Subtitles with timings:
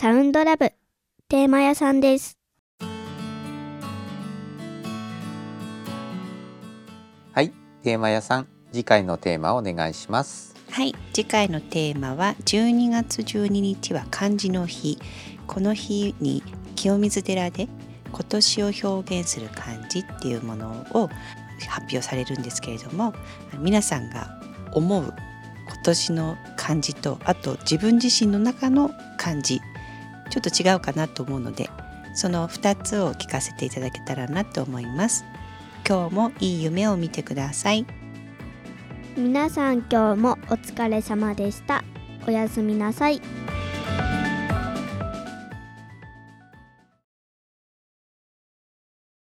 [0.00, 0.72] サウンドラブ
[1.28, 2.38] テーマ屋さんです。
[7.34, 7.52] はい、
[7.82, 10.56] テーマ屋さん、次回のテーマをお願いします。
[10.70, 14.98] はい次回のテーマは12月12日は漢字の日
[15.46, 16.42] この日に
[16.76, 17.68] 清水寺で
[18.10, 21.10] 今年を表現する漢字っていうものを
[21.68, 23.12] 発表されるんですけれども
[23.58, 24.30] 皆さんが
[24.72, 25.12] 思う
[25.68, 29.60] 今年の漢字とあと自分自身の中の漢字
[30.30, 31.68] ちょっと違うかなと思うので
[32.14, 35.24] その2つを聞かせていただけたらなと思います
[35.86, 37.86] 今日もいい夢を見てください
[39.16, 41.84] 皆さん今日もお疲れ様でした。
[42.26, 43.20] おやすみなさい。